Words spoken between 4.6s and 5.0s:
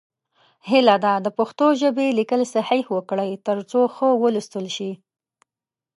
شي.